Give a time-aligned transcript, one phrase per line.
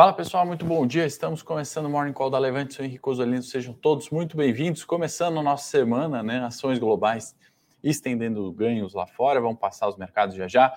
[0.00, 1.04] Fala pessoal, muito bom dia.
[1.04, 2.72] Estamos começando o Morning Call da Levante.
[2.72, 3.42] Sou Henrique Osolino.
[3.42, 4.82] Sejam todos muito bem-vindos.
[4.82, 6.42] Começando a nossa semana, né?
[6.42, 7.36] Ações globais
[7.84, 9.42] estendendo ganhos lá fora.
[9.42, 10.74] Vamos passar os mercados já já.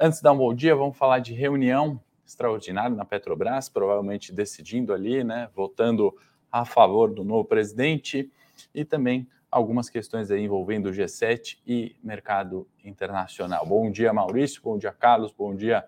[0.00, 4.94] Antes de dar um bom dia, vamos falar de reunião extraordinária na Petrobras, provavelmente decidindo
[4.94, 5.50] ali, né?
[5.54, 6.10] Votando
[6.50, 8.32] a favor do novo presidente
[8.74, 13.66] e também algumas questões aí envolvendo o G7 e mercado internacional.
[13.66, 14.62] Bom dia, Maurício.
[14.62, 15.30] Bom dia, Carlos.
[15.30, 15.84] Bom dia,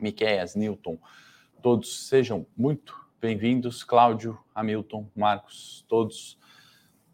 [0.00, 0.96] Miqueias, Newton.
[1.60, 3.82] Todos sejam muito bem-vindos.
[3.82, 6.38] Cláudio, Hamilton, Marcos, todos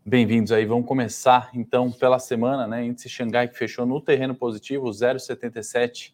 [0.04, 0.66] bem-vindos aí.
[0.66, 2.84] Vamos começar então pela semana, né?
[2.84, 6.12] Índice Xangai que fechou no terreno positivo, 0,77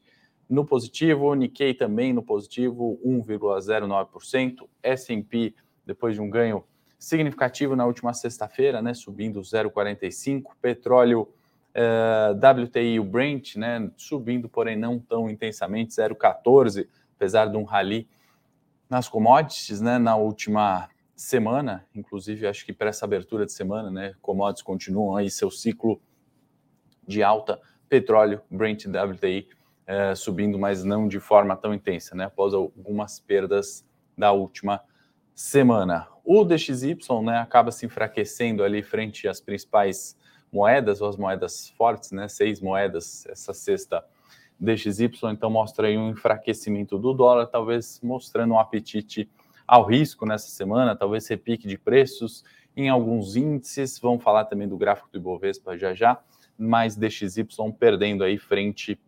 [0.48, 5.53] no positivo, Nikkei também no positivo, 1,09%, S&P
[5.84, 6.62] depois de um ganho
[7.01, 11.28] significativo na última sexta-feira, né, subindo 0,45, petróleo
[11.75, 16.86] eh, WTI o Brent, né, subindo, porém não tão intensamente, 0,14,
[17.17, 18.08] apesar de um rally
[18.91, 24.14] nas commodities, né, na última semana, inclusive acho que para essa abertura de semana, né,
[24.20, 26.02] commodities continuam aí seu ciclo
[27.06, 29.48] de alta, petróleo, Brent WTI
[29.86, 33.86] é, subindo, mas não de forma tão intensa, né, após algumas perdas
[34.18, 34.80] da última
[35.34, 36.08] semana.
[36.24, 40.16] O DXY, né, acaba se enfraquecendo ali frente às principais
[40.52, 44.05] moedas, ou as moedas fortes, né, seis moedas essa sexta
[44.61, 49.28] DXY, então mostra aí um enfraquecimento do dólar, talvez mostrando um apetite
[49.67, 52.44] ao risco nessa semana, talvez repique de preços
[52.77, 53.98] em alguns índices.
[53.98, 56.20] Vamos falar também do gráfico do Ibovespa já já,
[56.58, 57.46] mas DXY
[57.79, 58.98] perdendo aí frente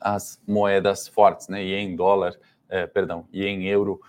[0.00, 1.64] às moedas fortes, né?
[1.64, 2.38] E em dólar,
[2.68, 4.00] eh, perdão, e em euro,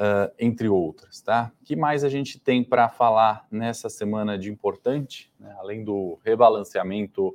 [0.00, 1.52] uh, entre outras, tá?
[1.62, 5.54] Que mais a gente tem para falar nessa semana de importante, né?
[5.58, 7.34] além do rebalanceamento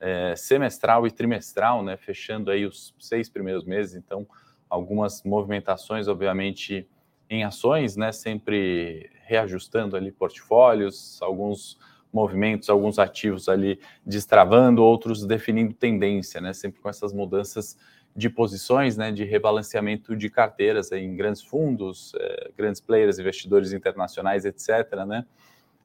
[0.00, 4.26] é, semestral e trimestral, né, fechando aí os seis primeiros meses, então
[4.68, 6.88] algumas movimentações, obviamente,
[7.28, 11.78] em ações, né, sempre reajustando ali portfólios, alguns
[12.12, 17.76] movimentos, alguns ativos ali destravando, outros definindo tendência, né, sempre com essas mudanças
[18.16, 24.44] de posições, né, de rebalanceamento de carteiras em grandes fundos, eh, grandes players, investidores internacionais,
[24.44, 25.24] etc., né,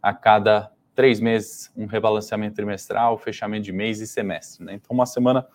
[0.02, 4.64] a cada três meses, um rebalanceamento trimestral, fechamento de mês e semestre.
[4.64, 4.74] Né?
[4.76, 5.48] Então, uma semana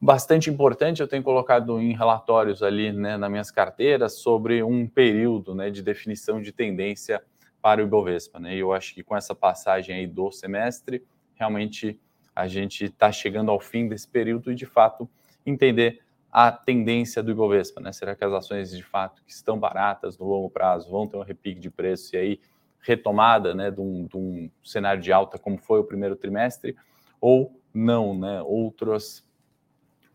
[0.00, 1.00] bastante importante.
[1.00, 5.82] Eu tenho colocado em relatórios ali né, nas minhas carteiras sobre um período né, de
[5.82, 7.22] definição de tendência
[7.60, 8.38] para o Ibovespa.
[8.38, 8.56] Né?
[8.56, 11.04] E eu acho que com essa passagem aí do semestre,
[11.34, 11.98] realmente
[12.34, 15.08] a gente está chegando ao fim desse período e, de fato,
[15.44, 17.80] entender a tendência do Ibovespa.
[17.80, 17.90] Né?
[17.92, 21.22] Será que as ações, de fato, que estão baratas no longo prazo, vão ter um
[21.22, 22.40] repique de preço e aí
[22.80, 26.76] retomada né, de, um, de um cenário de alta como foi o primeiro trimestre,
[27.20, 28.42] ou não, né?
[28.42, 29.26] Outros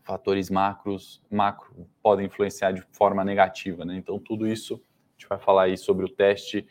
[0.02, 3.96] fatores macros, macro podem influenciar de forma negativa, né?
[3.96, 6.66] Então, tudo isso, a gente vai falar aí sobre o teste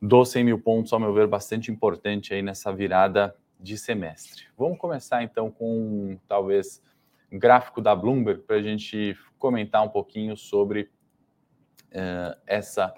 [0.00, 4.46] dos 100 mil pontos, ao meu ver, bastante importante aí nessa virada de semestre.
[4.56, 6.82] Vamos começar então com talvez
[7.30, 10.90] gráfico da Bloomberg para a gente comentar um pouquinho sobre
[11.92, 12.92] uh, essa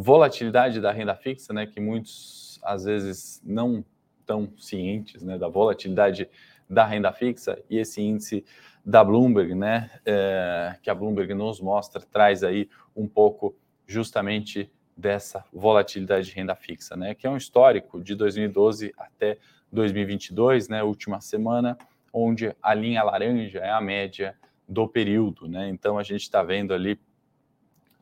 [0.00, 3.84] volatilidade da renda fixa, né, que muitos às vezes não
[4.20, 6.28] estão cientes, né, da volatilidade
[6.70, 8.44] da renda fixa e esse índice
[8.84, 13.56] da Bloomberg, né, é, que a Bloomberg nos mostra, traz aí um pouco
[13.88, 19.38] justamente dessa volatilidade de renda fixa, né, que é um histórico de 2012 até
[19.72, 21.76] 2022, né, última semana,
[22.12, 24.36] onde a linha laranja é a média
[24.68, 27.00] do período, né, então a gente está vendo ali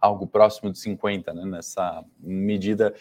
[0.06, 2.94] algo próximo de 50, né, nessa medida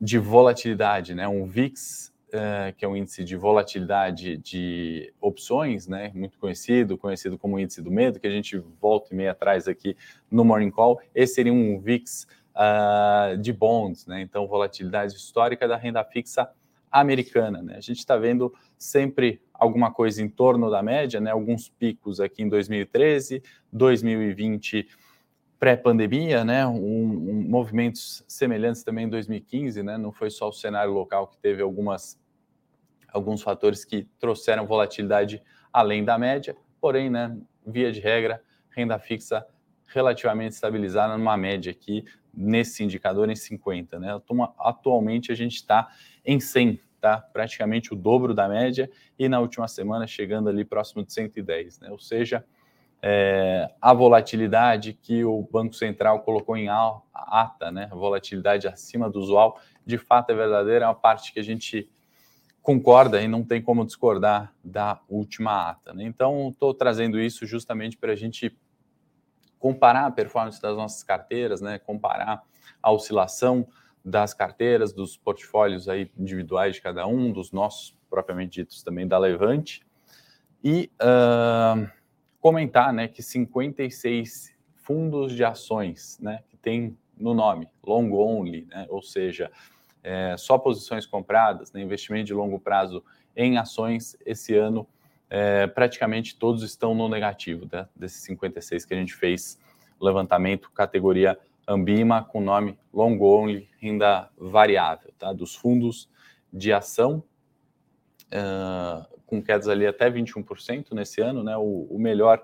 [0.00, 6.10] de volatilidade, né, um VIX, uh, que é um índice de volatilidade de opções, né,
[6.14, 9.96] muito conhecido, conhecido como índice do medo, que a gente volta e meia atrás aqui
[10.30, 15.76] no Morning Call, esse seria um VIX uh, de bonds, né, então volatilidade histórica da
[15.76, 16.50] renda fixa
[16.90, 21.68] americana, né, a gente está vendo sempre alguma coisa em torno da média, né, alguns
[21.68, 24.88] picos aqui em 2013, 2020
[25.60, 30.90] pré-pandemia, né, um, um, movimentos semelhantes também em 2015, né, não foi só o cenário
[30.90, 32.18] local que teve algumas,
[33.12, 39.46] alguns fatores que trouxeram volatilidade além da média, porém, né, via de regra, renda fixa
[39.84, 44.18] relativamente estabilizada numa média aqui, nesse indicador em 50, né,
[44.58, 45.90] atualmente a gente está
[46.24, 51.04] em 100, tá, praticamente o dobro da média, e na última semana chegando ali próximo
[51.04, 52.46] de 110, né, ou seja,
[53.02, 59.58] é, a volatilidade que o Banco Central colocou em ata, né, volatilidade acima do usual,
[59.86, 61.90] de fato é verdadeira, é uma parte que a gente
[62.62, 65.94] concorda e não tem como discordar da última ata.
[65.94, 66.04] Né?
[66.04, 68.56] Então, estou trazendo isso justamente para a gente
[69.58, 72.42] comparar a performance das nossas carteiras, né, comparar
[72.82, 73.66] a oscilação
[74.04, 79.18] das carteiras, dos portfólios aí individuais de cada um, dos nossos propriamente ditos também da
[79.18, 79.86] Levante,
[80.64, 81.88] e uh,
[82.40, 88.86] comentar né, que 56 fundos de ações né, que tem no nome, long only, né,
[88.88, 89.50] ou seja,
[90.02, 93.04] é, só posições compradas, né, investimento de longo prazo
[93.36, 94.86] em ações, esse ano
[95.28, 99.58] é, praticamente todos estão no negativo, né, desses 56 que a gente fez
[100.00, 101.38] levantamento, categoria
[101.68, 106.08] Ambima, com nome long only, renda variável, tá, dos fundos
[106.52, 107.22] de ação,
[108.32, 112.42] uh, com quedas ali até 21% nesse ano, né, o, o melhor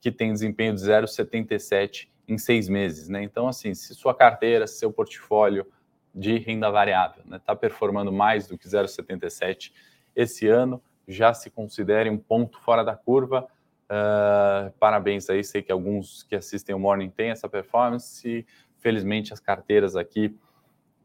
[0.00, 3.22] que tem desempenho de 0,77 em seis meses, né?
[3.22, 5.66] Então, assim, se sua carteira, seu portfólio
[6.14, 9.72] de renda variável está né, performando mais do que 0,77
[10.14, 13.46] esse ano, já se considere um ponto fora da curva.
[13.84, 18.44] Uh, parabéns aí, sei que alguns que assistem o Morning têm essa performance.
[18.78, 20.36] Felizmente, as carteiras aqui,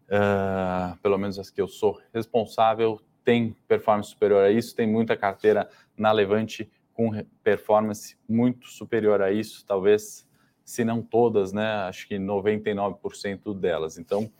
[0.08, 4.76] uh, pelo menos as que eu sou responsável, têm performance superior a isso.
[4.76, 7.12] Tem muita carteira na Levante com
[7.44, 10.28] performance muito superior a isso, talvez,
[10.64, 11.66] se não todas, né?
[11.88, 13.98] Acho que 99% delas.
[13.98, 14.32] Então,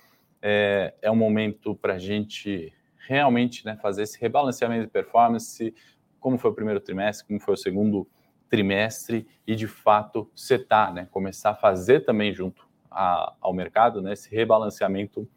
[0.42, 2.74] é, é um momento para a gente
[3.07, 5.74] realmente né, fazer esse rebalanceamento de performance,
[6.19, 8.07] como foi o primeiro trimestre, como foi o segundo
[8.50, 14.13] trimestre, e de fato setar, né, começar a fazer também junto a, ao mercado né,
[14.13, 15.28] esse rebalanceamento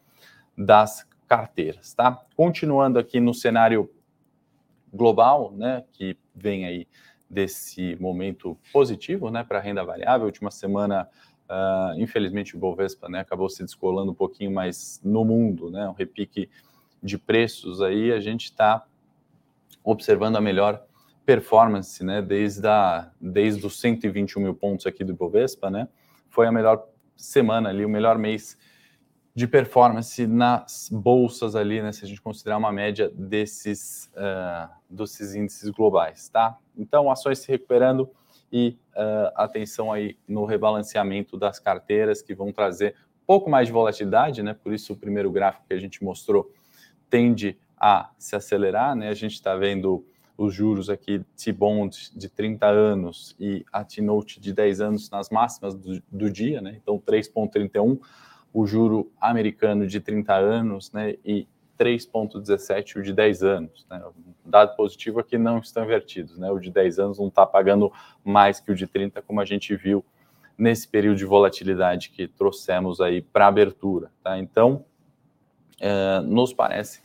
[0.56, 1.92] das carteiras.
[1.92, 2.25] Tá?
[2.36, 3.90] Continuando aqui no cenário
[4.92, 6.86] global, né, que vem aí
[7.28, 10.26] desse momento positivo né, para renda variável.
[10.26, 11.08] Última semana,
[11.50, 15.92] uh, infelizmente, o Bovespa né, acabou se descolando um pouquinho mais no mundo, né, um
[15.92, 16.48] repique
[17.02, 18.12] de preços aí.
[18.12, 18.86] A gente está
[19.82, 20.86] observando a melhor
[21.26, 25.69] performance né, desde, a, desde os 121 mil pontos aqui do Bovespa.
[25.69, 25.88] Né,
[26.31, 26.86] foi a melhor
[27.16, 28.56] semana ali, o melhor mês
[29.34, 35.34] de performance nas bolsas ali, né, se a gente considerar uma média desses, uh, desses
[35.34, 36.56] índices globais, tá?
[36.76, 38.08] Então, ações se recuperando
[38.52, 42.94] e uh, atenção aí no rebalanceamento das carteiras que vão trazer
[43.25, 44.54] um pouco mais de volatilidade, né?
[44.54, 46.52] Por isso o primeiro gráfico que a gente mostrou
[47.10, 49.08] tende a se acelerar, né?
[49.08, 54.52] A gente está vendo os juros aqui T-Bond de 30 anos e a T-Note de
[54.52, 56.78] 10 anos nas máximas do, do dia, né?
[56.81, 57.98] Então 3.31
[58.54, 63.84] o juro americano de 30 anos né, e 3,17 o de 10 anos.
[63.90, 64.00] Né?
[64.46, 66.38] Dado positivo é que não estão invertidos.
[66.38, 66.48] Né?
[66.52, 67.92] O de 10 anos não está pagando
[68.22, 70.04] mais que o de 30, como a gente viu
[70.56, 74.12] nesse período de volatilidade que trouxemos aí para abertura.
[74.22, 74.38] Tá?
[74.38, 74.84] Então,
[75.80, 77.02] é, nos parece,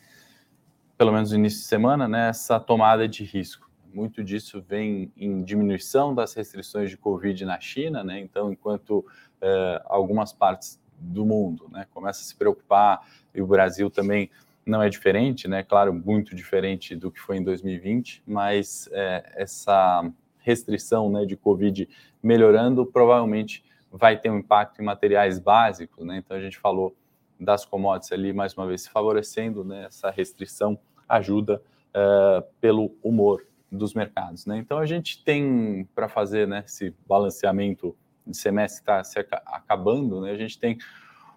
[0.96, 3.68] pelo menos no início de semana, né, essa tomada de risco.
[3.92, 8.20] Muito disso vem em diminuição das restrições de Covid na China, né?
[8.20, 9.04] Então, enquanto
[9.42, 11.86] é, algumas partes do mundo, né?
[11.94, 14.30] Começa a se preocupar e o Brasil também
[14.66, 15.64] não é diferente, né?
[15.64, 20.10] Claro, muito diferente do que foi em 2020, mas é, essa
[20.40, 21.88] restrição, né, de Covid
[22.22, 26.18] melhorando provavelmente vai ter um impacto em materiais básicos, né?
[26.18, 26.96] Então a gente falou
[27.40, 29.86] das commodities ali mais uma vez se favorecendo, né?
[29.86, 34.58] Essa restrição ajuda uh, pelo humor dos mercados, né?
[34.58, 37.96] Então a gente tem para fazer, né, esse balanceamento
[38.30, 40.78] de semestre está se acabando, né, a gente tem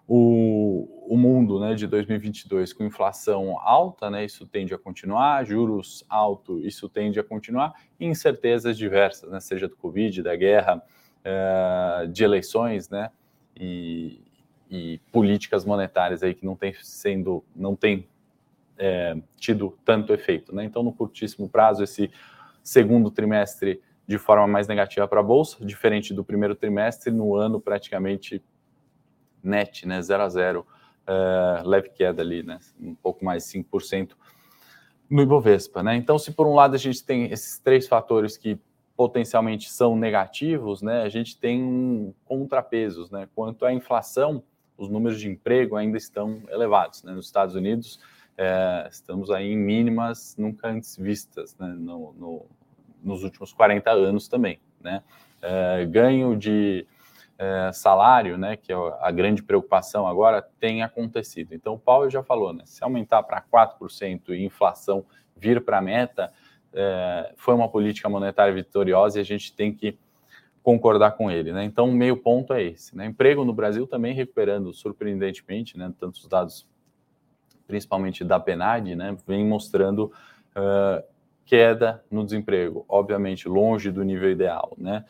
[0.07, 6.05] o, o mundo né, de 2022 com inflação alta, né, isso tende a continuar, juros
[6.09, 10.83] altos, isso tende a continuar, e incertezas diversas, né, seja do Covid, da guerra,
[11.23, 13.09] é, de eleições, né,
[13.55, 14.21] e,
[14.69, 18.07] e, políticas monetárias aí que não tem sendo, não tem
[18.77, 20.65] é, tido tanto efeito, né.
[20.65, 22.11] Então, no curtíssimo prazo, esse
[22.61, 27.59] segundo trimestre de forma mais negativa para a bolsa, diferente do primeiro trimestre, no ano
[27.59, 28.43] praticamente
[29.41, 30.65] net, né, 0 a 0, uh,
[31.07, 34.15] eh, leve queda ali, né, um pouco mais 5%
[35.09, 35.95] no Ibovespa, né?
[35.95, 38.59] Então, se por um lado a gente tem esses três fatores que
[38.95, 43.27] potencialmente são negativos, né, a gente tem contrapesos, né?
[43.35, 44.43] Quanto à inflação,
[44.77, 47.13] os números de emprego ainda estão elevados, né?
[47.13, 47.99] Nos Estados Unidos,
[48.37, 51.67] é, estamos aí em mínimas nunca antes vistas, né?
[51.67, 52.45] No, no,
[53.03, 55.03] nos últimos 40 anos também, né?
[55.41, 56.87] É, ganho de
[57.37, 61.53] é, salário, né, que é a grande preocupação agora, tem acontecido.
[61.53, 65.05] Então, o Paulo já falou, né, se aumentar para 4% e inflação
[65.35, 66.31] vir para a meta,
[66.73, 69.97] é, foi uma política monetária vitoriosa e a gente tem que
[70.63, 71.51] concordar com ele.
[71.51, 71.65] Né?
[71.65, 72.95] Então, meio ponto é esse.
[72.95, 73.07] Né?
[73.07, 76.65] Emprego no Brasil também recuperando surpreendentemente, né, tantos dados,
[77.67, 80.11] principalmente da PNAD, né, vem mostrando
[81.45, 85.05] queda no desemprego, obviamente longe do nível ideal, né?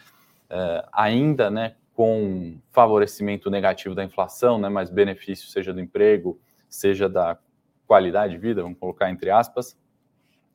[0.49, 7.07] Uh, ainda, né, com favorecimento negativo da inflação, né, mas benefício seja do emprego, seja
[7.07, 7.37] da
[7.85, 9.77] qualidade de vida, vamos colocar entre aspas,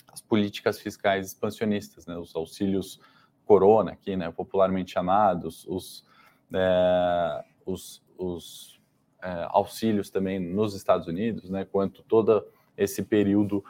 [0.09, 3.01] as políticas fiscais expansionistas, né, os auxílios
[3.45, 6.05] corona aqui, né, popularmente chamados, os,
[6.53, 8.81] é, os, os
[9.23, 13.65] é, auxílios também nos Estados Unidos, né, quanto todo esse período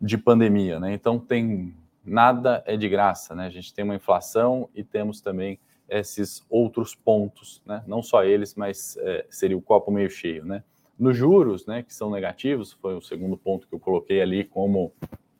[0.00, 1.74] de pandemia, né, então tem
[2.04, 6.94] nada é de graça, né, a gente tem uma inflação e temos também esses outros
[6.94, 7.82] pontos, né?
[7.86, 10.44] não só eles, mas é, seria o copo meio cheio.
[10.44, 10.62] Né?
[10.98, 14.92] Nos juros, né, que são negativos, foi o segundo ponto que eu coloquei ali como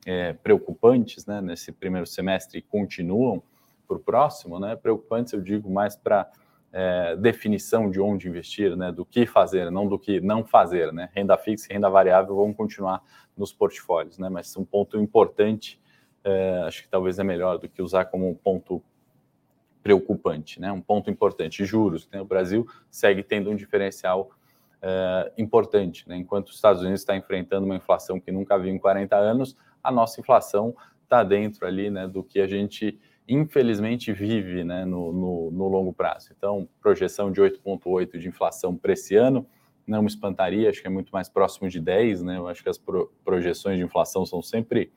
[0.04, 3.42] é, preocupantes né, nesse primeiro semestre e continuam
[3.88, 4.74] para o próximo, né?
[4.76, 6.28] preocupantes eu digo mais para
[6.72, 10.92] é, definição de onde investir, né, do que fazer, não do que não fazer.
[10.92, 11.08] Né?
[11.14, 13.02] Renda fixa e renda variável vão continuar
[13.36, 14.28] nos portfólios, né?
[14.28, 15.80] mas um ponto importante,
[16.24, 18.82] é, acho que talvez é melhor do que usar como um ponto
[19.86, 20.72] preocupante, né?
[20.72, 22.08] Um ponto importante, juros.
[22.10, 22.20] Né?
[22.20, 24.32] O Brasil segue tendo um diferencial
[24.82, 26.16] é, importante, né?
[26.16, 29.92] Enquanto os Estados Unidos está enfrentando uma inflação que nunca viu em 40 anos, a
[29.92, 35.50] nossa inflação está dentro ali, né, do que a gente infelizmente vive, né, no, no,
[35.50, 36.32] no longo prazo.
[36.36, 39.46] Então, projeção de 8,8 de inflação para esse ano
[39.86, 42.38] não me espantaria, acho que é muito mais próximo de 10, né?
[42.38, 44.92] Eu acho que as pro, projeções de inflação são sempre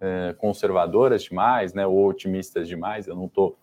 [0.00, 3.06] é, conservadoras demais, né, ou otimistas demais.
[3.06, 3.58] Eu não estou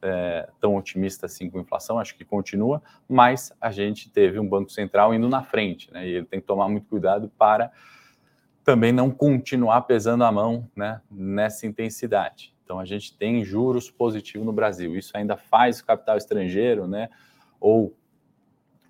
[0.00, 4.48] é, tão otimista assim com a inflação, acho que continua, mas a gente teve um
[4.48, 6.06] Banco Central indo na frente, né?
[6.06, 7.70] E ele tem que tomar muito cuidado para
[8.64, 12.53] também não continuar pesando a mão né, nessa intensidade.
[12.64, 14.96] Então a gente tem juros positivos no Brasil.
[14.96, 17.10] Isso ainda faz o capital estrangeiro, né?
[17.60, 17.94] Ou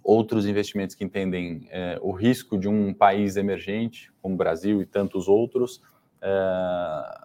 [0.03, 4.87] outros investimentos que entendem é, o risco de um país emergente, como o Brasil e
[4.87, 5.83] tantos outros,
[6.21, 7.25] é,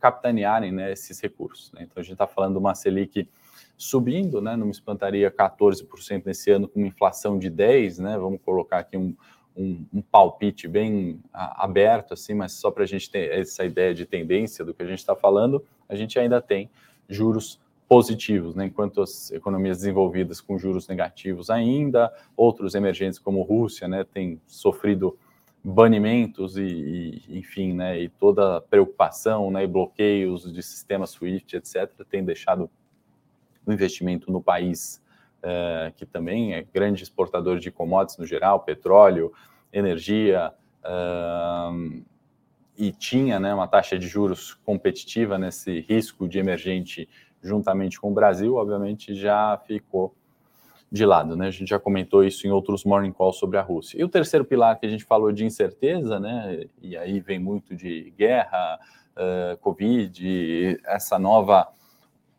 [0.00, 1.72] capitanearem né, esses recursos.
[1.72, 1.82] Né?
[1.82, 3.28] Então, a gente está falando de uma Selic
[3.76, 8.40] subindo, né, não me espantaria 14% nesse ano com uma inflação de 10%, né, vamos
[8.42, 9.14] colocar aqui um,
[9.56, 14.04] um, um palpite bem aberto, assim, mas só para a gente ter essa ideia de
[14.04, 16.68] tendência do que a gente está falando, a gente ainda tem
[17.08, 23.86] juros positivos, né, enquanto as economias desenvolvidas com juros negativos ainda, outros emergentes como Rússia,
[23.86, 25.16] né, têm sofrido
[25.62, 26.62] banimentos e,
[27.28, 32.68] e, enfim, né, e toda preocupação, né, e bloqueios de sistema SWIFT, etc., tem deixado
[33.64, 35.02] o investimento no país,
[35.42, 39.32] é, que também é grande exportador de commodities no geral, petróleo,
[39.72, 40.52] energia,
[40.84, 41.68] é,
[42.78, 47.08] e tinha né, uma taxa de juros competitiva nesse risco de emergente
[47.42, 50.14] juntamente com o Brasil, obviamente já ficou
[50.90, 51.48] de lado, né?
[51.48, 54.00] A gente já comentou isso em outros morning calls sobre a Rússia.
[54.00, 56.64] E o terceiro pilar que a gente falou de incerteza, né?
[56.80, 58.78] E aí vem muito de guerra,
[59.16, 61.68] uh, Covid, essa nova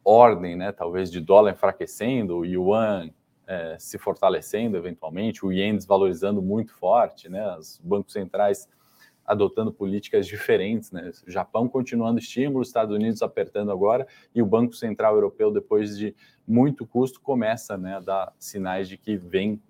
[0.07, 0.71] ordem, né?
[0.71, 7.27] Talvez de dólar enfraquecendo, o yuan uh, se fortalecendo eventualmente, o ien desvalorizando muito forte,
[7.27, 7.57] né?
[7.57, 8.69] Os bancos centrais
[9.25, 11.11] adotando políticas diferentes, né?
[11.27, 16.15] O Japão continuando estímulo, Estados Unidos apertando agora e o Banco Central Europeu depois de
[16.47, 19.61] muito custo começa, né, a dar sinais de que vem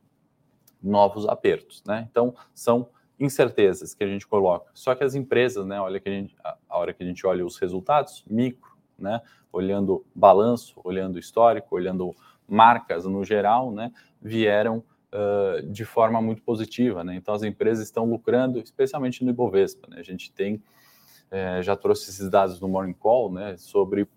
[0.81, 2.07] novos apertos, né?
[2.11, 2.89] Então são
[3.19, 4.69] incertezas que a gente coloca.
[4.75, 7.43] Só que as empresas, né, olha que a gente a hora que a gente olha
[7.43, 12.15] os resultados micro, né, olhando balanço, olhando histórico, olhando
[12.47, 17.03] marcas no geral, né, vieram uh, de forma muito positiva.
[17.03, 17.15] Né?
[17.15, 19.87] Então, as empresas estão lucrando, especialmente no Ibovespa.
[19.89, 19.97] Né?
[19.99, 20.61] A gente tem,
[21.29, 24.07] é, já trouxe esses dados no Morning Call, né, sobre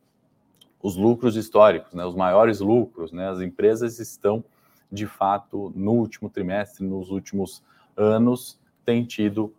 [0.83, 3.13] os lucros históricos, né, os maiores lucros.
[3.13, 3.29] Né?
[3.29, 4.45] As empresas estão,
[4.91, 7.63] de fato, no último trimestre, nos últimos
[7.97, 9.55] anos, têm tido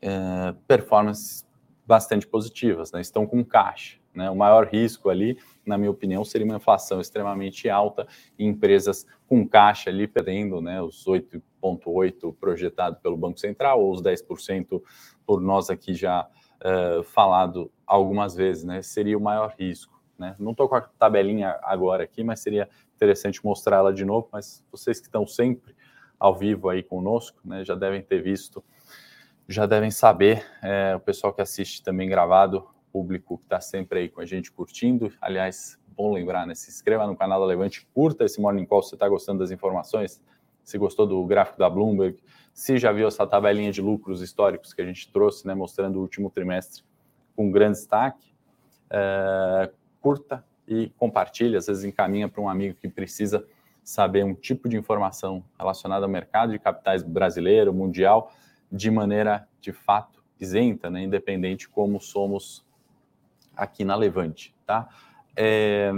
[0.00, 1.46] é, performances
[1.86, 3.00] bastante positivas, né?
[3.00, 4.01] estão com caixa.
[4.14, 4.30] Né?
[4.30, 8.06] O maior risco ali, na minha opinião, seria uma inflação extremamente alta
[8.38, 14.02] e empresas com caixa ali perdendo né, os 8,8% projetado pelo Banco Central, ou os
[14.02, 14.82] 10%
[15.24, 16.28] por nós aqui já
[16.62, 18.82] uh, falado algumas vezes, né?
[18.82, 20.00] Seria o maior risco.
[20.18, 20.36] Né?
[20.38, 24.28] Não estou com a tabelinha agora aqui, mas seria interessante mostrá-la de novo.
[24.32, 25.74] Mas vocês que estão sempre
[26.18, 28.62] ao vivo aí conosco, né, já devem ter visto,
[29.48, 30.46] já devem saber.
[30.62, 34.52] É, o pessoal que assiste também gravado, público que está sempre aí com a gente
[34.52, 35.12] curtindo.
[35.20, 36.54] Aliás, bom lembrar, né?
[36.54, 39.50] Se inscreva no canal da Levante, curta esse Morning Call se você está gostando das
[39.50, 40.22] informações,
[40.62, 42.18] se gostou do gráfico da Bloomberg,
[42.52, 45.54] se já viu essa tabelinha de lucros históricos que a gente trouxe, né?
[45.54, 46.84] Mostrando o último trimestre
[47.34, 48.32] com grande destaque.
[48.90, 49.70] É,
[50.00, 53.46] curta e compartilhe, às vezes encaminha para um amigo que precisa
[53.82, 58.32] saber um tipo de informação relacionada ao mercado de capitais brasileiro, mundial,
[58.70, 62.64] de maneira de fato isenta, né, independente como somos
[63.56, 64.88] aqui na Levante, tá?
[65.36, 65.90] É,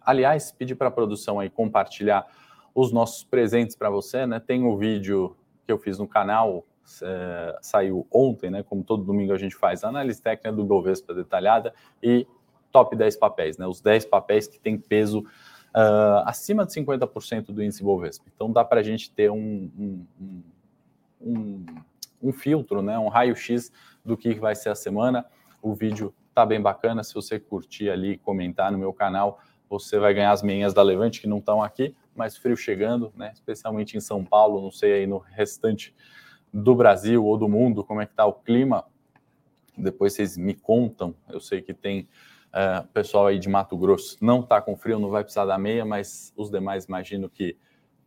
[0.00, 2.26] aliás, pedir para a produção aí compartilhar
[2.74, 4.38] os nossos presentes para você, né?
[4.38, 6.64] Tem o um vídeo que eu fiz no canal,
[7.02, 8.62] é, saiu ontem, né?
[8.62, 12.26] Como todo domingo a gente faz, análise técnica do Bovespa detalhada e
[12.70, 13.66] top 10 papéis, né?
[13.66, 18.26] Os 10 papéis que têm peso uh, acima de 50% do índice Bovespa.
[18.34, 20.42] Então dá para a gente ter um, um,
[21.20, 21.66] um,
[22.22, 22.98] um filtro, né?
[22.98, 23.72] Um raio-x
[24.04, 25.24] do que vai ser a semana.
[25.62, 27.02] O vídeo tá bem bacana.
[27.02, 29.40] Se você curtir ali e comentar no meu canal,
[29.70, 33.30] você vai ganhar as meinhas da Levante que não estão aqui, mas frio chegando, né?
[33.32, 35.94] Especialmente em São Paulo, não sei aí no restante
[36.52, 38.84] do Brasil ou do mundo, como é que tá o clima.
[39.78, 41.14] Depois vocês me contam.
[41.26, 42.06] Eu sei que tem
[42.48, 45.86] uh, pessoal aí de Mato Grosso não está com frio, não vai precisar da meia,
[45.86, 47.56] mas os demais imagino que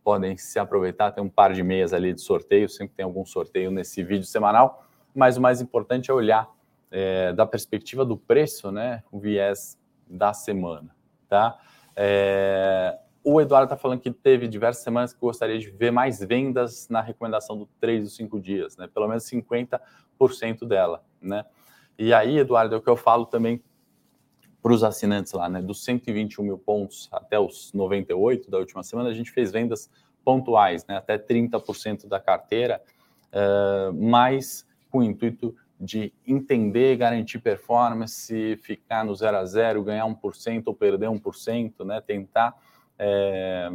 [0.04, 1.10] podem se aproveitar.
[1.10, 4.86] Tem um par de meias ali de sorteio, sempre tem algum sorteio nesse vídeo semanal.
[5.12, 6.48] Mas o mais importante é olhar
[6.90, 9.02] é, da perspectiva do preço, né?
[9.10, 9.78] O viés
[10.08, 10.94] da semana,
[11.28, 11.58] tá?
[11.94, 16.88] É, o Eduardo está falando que teve diversas semanas que gostaria de ver mais vendas
[16.88, 18.88] na recomendação do 3 dos 5 dias, né?
[18.92, 21.44] Pelo menos 50% dela, né?
[21.98, 23.62] E aí, Eduardo, é o que eu falo também
[24.62, 25.60] para os assinantes lá, né?
[25.60, 29.90] Dos 121 mil pontos até os 98 da última semana, a gente fez vendas
[30.24, 30.96] pontuais, né?
[30.96, 32.82] Até 30% da carteira,
[33.28, 40.04] uh, mas com o intuito de entender, garantir performance, ficar no 0 a 0, ganhar
[40.04, 42.00] 1% ou perder 1%, né?
[42.02, 42.54] Tentar
[42.98, 43.70] é,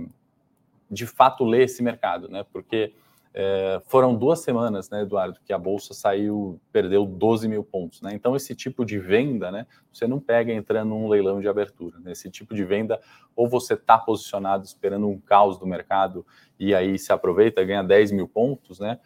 [0.90, 2.46] de fato ler esse mercado, né?
[2.54, 2.94] Porque
[3.38, 8.12] é, foram duas semanas, né, Eduardo, que a bolsa saiu, perdeu 12 mil pontos, né?
[8.14, 12.00] Então, esse tipo de venda, né, você não pega entrando num leilão de abertura.
[12.00, 12.14] Né?
[12.14, 12.98] Esse tipo de venda,
[13.36, 16.26] ou você está posicionado esperando um caos do mercado
[16.58, 19.00] e aí se aproveita, ganha 10 mil pontos, né?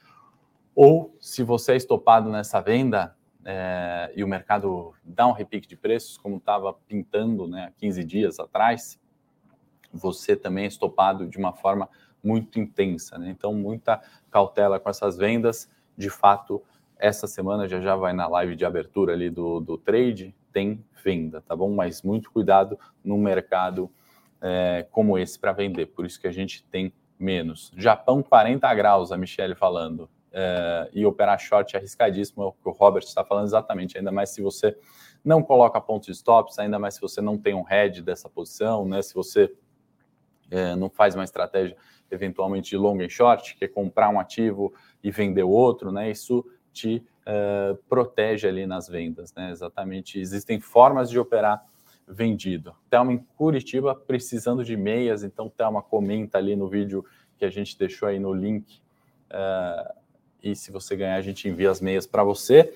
[0.75, 5.75] Ou se você é estopado nessa venda é, e o mercado dá um repique de
[5.75, 8.99] preços, como estava pintando né, há 15 dias atrás,
[9.91, 11.89] você também é estopado de uma forma
[12.23, 13.17] muito intensa.
[13.17, 13.29] Né?
[13.29, 15.69] Então, muita cautela com essas vendas.
[15.97, 16.62] De fato,
[16.97, 21.41] essa semana já já vai na live de abertura ali do, do trade, tem venda,
[21.41, 21.73] tá bom?
[21.73, 23.89] Mas muito cuidado no mercado
[24.41, 25.88] é, como esse para vender.
[25.88, 27.71] Por isso que a gente tem menos.
[27.75, 30.10] Japão 40 graus, a Michelle falando.
[30.31, 34.11] É, e operar short é arriscadíssimo, é o que o Robert está falando exatamente, ainda
[34.11, 34.77] mais se você
[35.25, 38.87] não coloca pontos de stops, ainda mais se você não tem um head dessa posição,
[38.87, 39.01] né?
[39.01, 39.51] Se você
[40.51, 41.75] é, não faz uma estratégia
[42.11, 46.09] eventualmente de long e short, que é comprar um ativo e vender outro, né?
[46.09, 49.51] Isso te é, protege ali nas vendas, né?
[49.51, 50.19] Exatamente.
[50.19, 51.63] Existem formas de operar
[52.07, 52.75] vendido.
[52.89, 57.05] Thelma em Curitiba precisando de meias, então Thelma comenta ali no vídeo
[57.37, 58.81] que a gente deixou aí no link.
[59.29, 59.95] É,
[60.43, 62.73] e se você ganhar, a gente envia as meias para você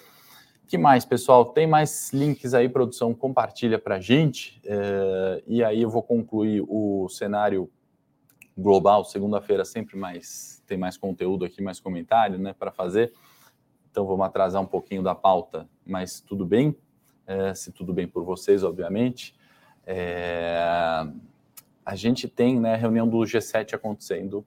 [0.67, 1.45] que mais, pessoal?
[1.45, 4.59] Tem mais links aí, produção, compartilha para a gente.
[4.65, 7.69] É, e aí eu vou concluir o cenário
[8.57, 9.03] global.
[9.05, 13.13] Segunda-feira sempre mais tem mais conteúdo aqui, mais comentário, né, para fazer.
[13.91, 16.75] Então vamos atrasar um pouquinho da pauta, mas tudo bem,
[17.27, 19.35] é, se tudo bem por vocês, obviamente.
[19.85, 20.57] É,
[21.85, 24.43] a gente tem, né, reunião do G7 acontecendo.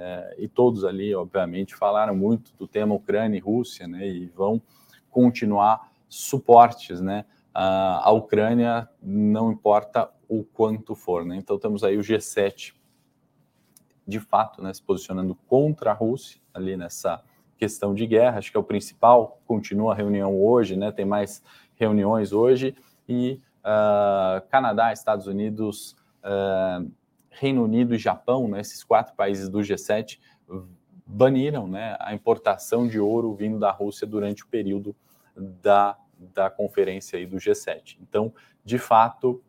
[0.00, 4.62] É, e todos ali, obviamente, falaram muito do tema Ucrânia e Rússia, né, e vão
[5.10, 7.24] continuar suportes, né?
[7.52, 11.36] A Ucrânia não importa o quanto for, né?
[11.36, 12.72] Então temos aí o G7
[14.06, 17.22] de fato, né, se posicionando contra a Rússia ali nessa
[17.58, 18.38] questão de guerra.
[18.38, 19.40] Acho que é o principal.
[19.44, 20.92] Continua a reunião hoje, né?
[20.92, 21.42] Tem mais
[21.74, 22.74] reuniões hoje
[23.08, 26.90] e uh, Canadá, Estados Unidos, uh,
[27.38, 28.60] Reino Unido e Japão, né?
[28.60, 30.18] Esses quatro países do G7
[31.06, 34.94] baniram, né, a importação de ouro vindo da Rússia durante o período
[35.34, 35.96] da,
[36.34, 37.96] da conferência aí do G7.
[38.02, 39.42] Então, de fato,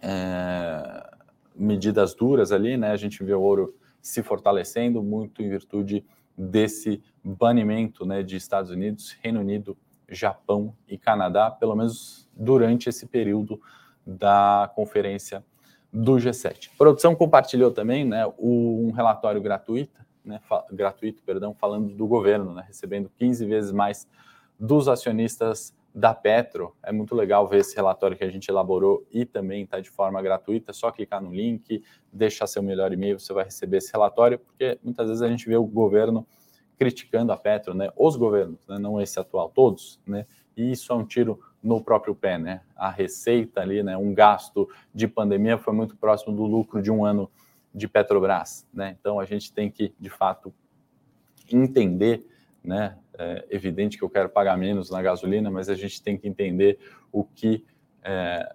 [0.00, 1.10] é,
[1.54, 2.92] medidas duras ali, né?
[2.92, 6.04] A gente vê o ouro se fortalecendo muito em virtude
[6.36, 9.76] desse banimento, né, de Estados Unidos, Reino Unido,
[10.08, 13.60] Japão e Canadá, pelo menos durante esse período
[14.04, 15.44] da conferência
[15.92, 16.70] do G7.
[16.74, 20.40] A produção compartilhou também, né, um relatório gratuito, né,
[20.72, 24.08] gratuito, perdão, falando do governo, né, recebendo 15 vezes mais
[24.58, 26.74] dos acionistas da Petro.
[26.82, 30.22] É muito legal ver esse relatório que a gente elaborou e também está de forma
[30.22, 30.70] gratuita.
[30.70, 34.78] É só clicar no link, deixar seu melhor e-mail, você vai receber esse relatório, porque
[34.82, 36.26] muitas vezes a gente vê o governo
[36.78, 37.90] criticando a Petro, né?
[37.94, 38.78] Os governos, né?
[38.78, 40.24] não esse atual, todos, né?
[40.56, 42.62] E isso é um tiro no próprio pé, né?
[42.76, 43.96] A receita ali, né?
[43.96, 47.30] Um gasto de pandemia foi muito próximo do lucro de um ano
[47.74, 48.96] de Petrobras, né?
[48.98, 50.52] Então a gente tem que, de fato,
[51.50, 52.26] entender
[52.62, 52.96] né?
[53.18, 56.78] É evidente que eu quero pagar menos na gasolina, mas a gente tem que entender
[57.10, 57.64] o que
[58.02, 58.54] é,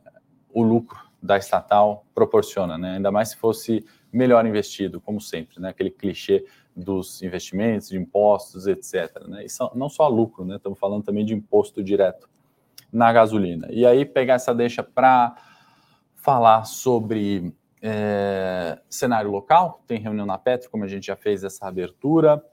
[0.49, 2.95] o lucro da estatal proporciona, né?
[2.95, 5.69] Ainda mais se fosse melhor investido, como sempre, né?
[5.69, 9.27] Aquele clichê dos investimentos, de impostos, etc.
[9.27, 9.45] Né?
[9.45, 10.55] E não só lucro, né?
[10.55, 12.29] Estamos falando também de imposto direto
[12.91, 13.67] na gasolina.
[13.71, 15.35] E aí pegar essa deixa para
[16.15, 21.67] falar sobre é, cenário local, tem reunião na Petro, como a gente já fez essa
[21.67, 22.43] abertura,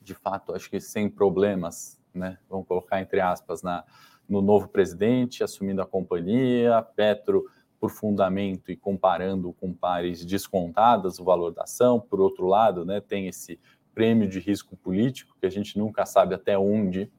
[0.00, 2.38] de fato, acho que sem problemas, né?
[2.48, 3.84] Vamos colocar entre aspas na,
[4.28, 7.44] no novo presidente assumindo a companhia, Petro
[7.80, 12.00] por fundamento e comparando com pares descontadas o valor da ação.
[12.00, 13.60] Por outro lado, né, tem esse
[13.94, 17.10] prêmio de risco político que a gente nunca sabe até onde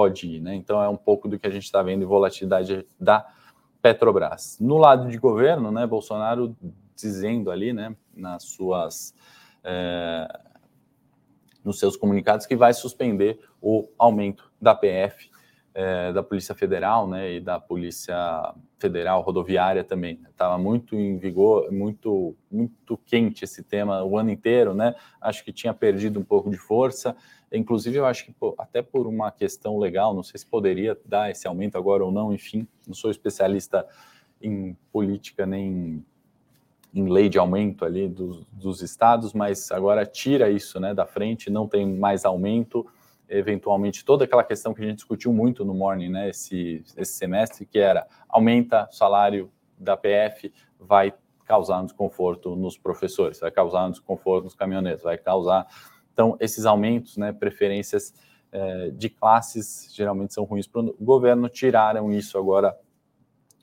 [0.00, 0.40] pode ir.
[0.40, 0.54] Né?
[0.54, 3.26] Então é um pouco do que a gente está vendo em volatilidade da
[3.82, 4.58] Petrobras.
[4.58, 6.56] No lado de governo, né, Bolsonaro
[6.96, 9.14] dizendo ali, né, nas suas
[9.62, 10.40] é,
[11.62, 15.29] nos seus comunicados que vai suspender o aumento da PF
[15.74, 18.16] é, da Polícia Federal, né, e da Polícia
[18.78, 20.20] Federal Rodoviária também.
[20.28, 24.94] Estava muito em vigor, muito muito quente esse tema o ano inteiro, né?
[25.20, 27.14] Acho que tinha perdido um pouco de força.
[27.52, 31.30] Inclusive, eu acho que pô, até por uma questão legal, não sei se poderia dar
[31.30, 32.32] esse aumento agora ou não.
[32.32, 33.86] Enfim, não sou especialista
[34.42, 36.04] em política nem
[36.92, 41.48] em lei de aumento ali dos, dos estados, mas agora tira isso, né, da frente.
[41.48, 42.84] Não tem mais aumento
[43.30, 47.64] eventualmente toda aquela questão que a gente discutiu muito no Morning, né, esse, esse semestre,
[47.64, 51.14] que era aumenta o salário da PF, vai
[51.44, 55.66] causar um desconforto nos professores, vai causar um desconforto nos caminhoneiros, vai causar.
[56.12, 58.12] Então, esses aumentos, né, preferências
[58.52, 62.76] é, de classes, geralmente são ruins para o governo, tiraram isso agora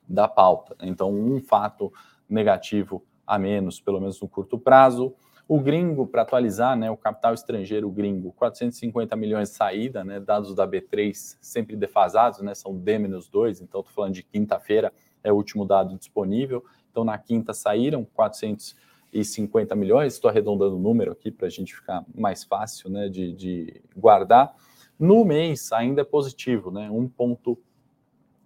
[0.07, 0.75] da pauta.
[0.81, 1.91] Então, um fato
[2.29, 5.13] negativo a menos, pelo menos no curto prazo.
[5.47, 10.53] O gringo, para atualizar, né, o capital estrangeiro gringo, 450 milhões de saída, né, dados
[10.53, 14.91] da B3 sempre defasados, né, são D-2, então estou falando de quinta-feira,
[15.23, 16.65] é o último dado disponível.
[16.91, 22.03] Então, na quinta saíram 450 milhões, estou arredondando o número aqui para a gente ficar
[22.13, 24.53] mais fácil né, de, de guardar.
[24.99, 27.57] No mês ainda é positivo, né, 1,3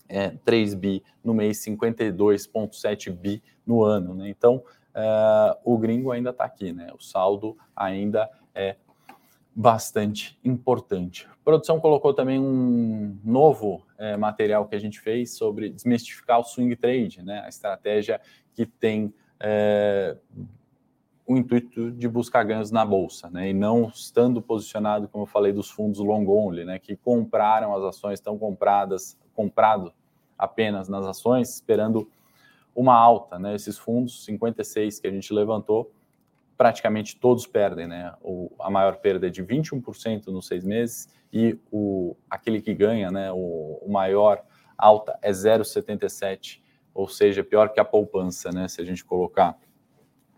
[0.08, 4.14] é, bi no mês, 52,7 bi no ano.
[4.14, 4.30] Né?
[4.30, 4.64] Então,
[4.96, 6.92] uh, o gringo ainda está aqui, né?
[6.98, 8.76] O saldo ainda é
[9.56, 11.28] bastante importante.
[11.28, 16.44] A produção colocou também um novo é, material que a gente fez sobre desmistificar o
[16.44, 17.42] swing trade, né?
[17.46, 18.22] A estratégia
[18.54, 20.16] que tem é,
[21.26, 23.50] o intuito de buscar ganhos na bolsa, né?
[23.50, 26.80] E não estando posicionado, como eu falei, dos fundos long only, né?
[26.80, 29.94] Que compraram as ações, estão compradas, comprado
[30.38, 32.10] apenas nas ações, esperando
[32.76, 33.56] uma alta, né?
[33.56, 35.92] Esses fundos, 56 que a gente levantou,
[36.58, 38.14] praticamente todos perdem, né?
[38.22, 43.10] O, a maior perda é de 21% nos seis meses e o, aquele que ganha,
[43.10, 43.32] né?
[43.32, 44.44] O, o maior
[44.78, 46.62] alta é 0,77,
[46.94, 48.68] ou seja, pior que a poupança, né?
[48.68, 49.58] Se a gente colocar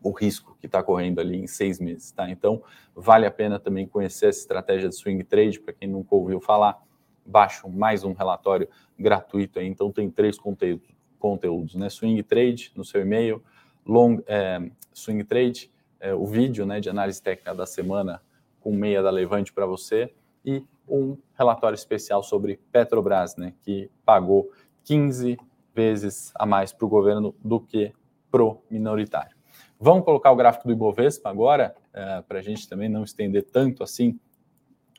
[0.03, 2.29] o risco que está correndo ali em seis meses, tá?
[2.29, 2.61] Então,
[2.93, 6.81] vale a pena também conhecer essa estratégia de swing trade, para quem nunca ouviu falar,
[7.25, 8.67] baixo mais um relatório
[8.99, 10.92] gratuito aí, então tem três conteúdos,
[11.23, 11.89] conteúdos, né?
[11.89, 13.41] Swing Trade no seu e-mail,
[13.85, 14.59] long, é,
[14.91, 18.21] Swing Trade, é, o vídeo né, de análise técnica da semana
[18.59, 24.51] com meia da Levante para você e um relatório especial sobre Petrobras, né, que pagou
[24.83, 25.37] 15
[25.73, 27.93] vezes a mais para o governo do que
[28.29, 29.37] pro minoritário.
[29.79, 33.81] Vamos colocar o gráfico do Ibovespa agora, é, para a gente também não estender tanto
[33.81, 34.19] assim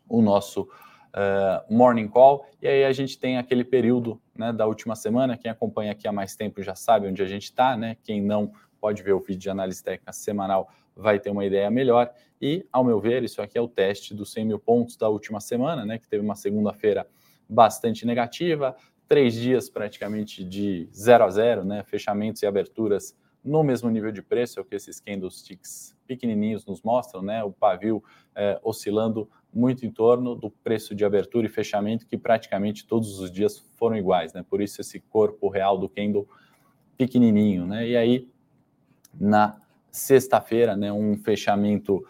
[0.08, 0.66] o nosso
[1.14, 5.36] uh, morning call, e aí a gente tem aquele período né, da última semana.
[5.36, 7.96] Quem acompanha aqui há mais tempo já sabe onde a gente está, né?
[8.02, 12.12] Quem não pode ver o vídeo de análise técnica semanal vai ter uma ideia melhor.
[12.40, 15.40] E, ao meu ver, isso aqui é o teste dos 100 mil pontos da última
[15.40, 15.98] semana, né?
[15.98, 17.06] Que teve uma segunda-feira
[17.48, 18.76] bastante negativa,
[19.08, 21.82] três dias praticamente de 0 a 0, né?
[21.84, 26.82] Fechamentos e aberturas no mesmo nível de preço, é o que esses candlesticks pequenininhos nos
[26.82, 27.44] mostram, né?
[27.44, 28.02] O pavio
[28.34, 33.30] é, oscilando muito em torno do preço de abertura e fechamento, que praticamente todos os
[33.30, 34.44] dias foram iguais, né?
[34.48, 36.28] Por isso esse corpo real do candle
[36.96, 37.88] pequenininho, né?
[37.88, 38.28] E aí
[39.18, 42.04] na sexta-feira, né, um fechamento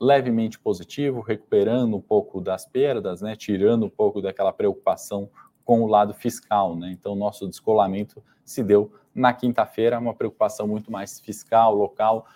[0.00, 5.28] levemente positivo, recuperando um pouco das perdas, né, tirando um pouco daquela preocupação
[5.64, 6.90] com o lado fiscal, né?
[6.92, 12.26] Então nosso descolamento se deu na quinta-feira, uma preocupação muito mais fiscal, local,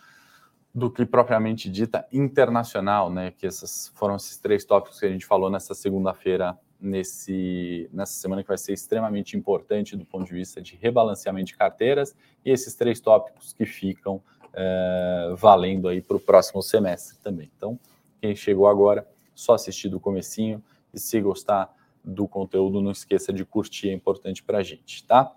[0.75, 3.33] do que propriamente dita internacional, né?
[3.33, 8.43] Que esses foram esses três tópicos que a gente falou nessa segunda-feira, nesse nessa semana
[8.43, 12.75] que vai ser extremamente importante do ponto de vista de rebalanceamento de carteiras e esses
[12.75, 17.51] três tópicos que ficam é, valendo aí para o próximo semestre também.
[17.57, 17.79] Então,
[18.21, 23.45] quem chegou agora, só assistir do comecinho e se gostar do conteúdo, não esqueça de
[23.45, 25.33] curtir, é importante para a gente, tá?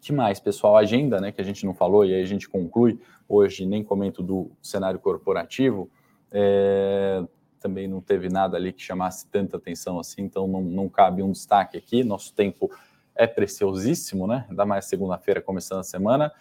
[0.00, 0.76] Que mais, pessoal?
[0.76, 4.22] Agenda, né, que a gente não falou e aí a gente conclui hoje, nem comento
[4.22, 5.90] do cenário corporativo.
[6.32, 7.22] É,
[7.60, 11.30] também não teve nada ali que chamasse tanta atenção assim, então não, não cabe um
[11.30, 12.02] destaque aqui.
[12.02, 12.70] Nosso tempo
[13.14, 14.46] é preciosíssimo, né?
[14.48, 16.32] Ainda mais segunda-feira começando a semana.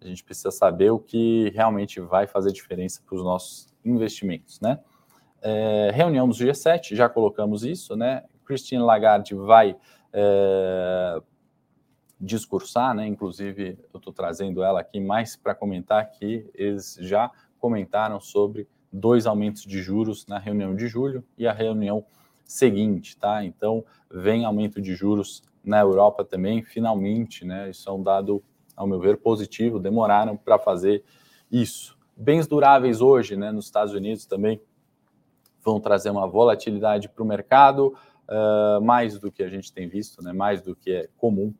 [0.00, 4.78] A gente precisa saber o que realmente vai fazer diferença para os nossos investimentos, né?
[5.42, 8.24] É, reunião do G7, já colocamos isso, né?
[8.44, 9.76] Christine Lagarde vai
[10.12, 11.20] é,
[12.20, 13.06] discursar, né?
[13.06, 19.26] Inclusive, eu estou trazendo ela aqui mais para comentar que eles já comentaram sobre dois
[19.26, 22.04] aumentos de juros na reunião de julho e a reunião
[22.44, 23.44] seguinte, tá?
[23.44, 27.70] Então, vem aumento de juros na Europa também, finalmente, né?
[27.70, 28.42] Isso é um dado,
[28.74, 29.78] ao meu ver, positivo.
[29.78, 31.04] Demoraram para fazer
[31.52, 31.96] isso.
[32.16, 33.52] Bens duráveis hoje, né?
[33.52, 34.60] Nos Estados Unidos também
[35.62, 37.94] vão trazer uma volatilidade para o mercado,
[38.28, 40.32] uh, mais do que a gente tem visto, né?
[40.32, 41.54] Mais do que é comum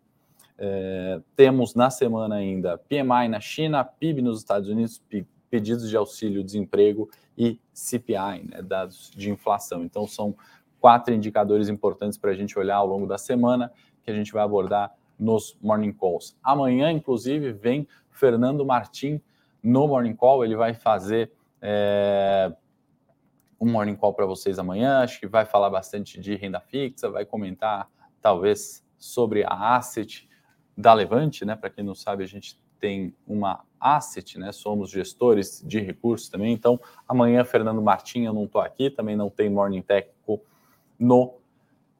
[0.58, 5.00] é, temos na semana ainda PMI na China, PIB nos Estados Unidos,
[5.48, 9.84] pedidos de auxílio-desemprego e CPI, né, dados de inflação.
[9.84, 10.34] Então, são
[10.80, 14.42] quatro indicadores importantes para a gente olhar ao longo da semana que a gente vai
[14.42, 16.36] abordar nos Morning Calls.
[16.42, 19.20] Amanhã, inclusive, vem Fernando Martim
[19.62, 20.44] no Morning Call.
[20.44, 22.52] Ele vai fazer é,
[23.60, 25.00] um Morning Call para vocês amanhã.
[25.00, 27.88] Acho que vai falar bastante de renda fixa, vai comentar
[28.20, 30.27] talvez sobre a asset
[30.78, 31.56] da Levante, né?
[31.56, 34.52] Para quem não sabe, a gente tem uma asset, né?
[34.52, 36.52] Somos gestores de recursos também.
[36.52, 40.40] Então, amanhã, Fernando Martins, eu não estou aqui, também não tem Morning Técnico
[40.96, 41.34] no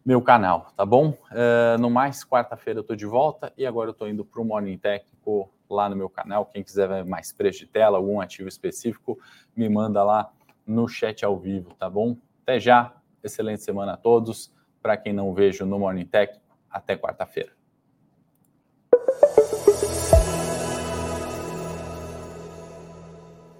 [0.06, 1.08] meu canal, tá bom?
[1.08, 4.44] Uh, no mais, quarta-feira eu estou de volta e agora eu estou indo para o
[4.44, 6.46] Morning Técnico lá no meu canal.
[6.46, 9.18] Quem quiser ver mais preço de tela, algum ativo específico,
[9.56, 10.32] me manda lá
[10.64, 12.16] no chat ao vivo, tá bom?
[12.44, 14.54] Até já, excelente semana a todos.
[14.80, 17.57] Para quem não vejo no Morning Técnico, até quarta-feira.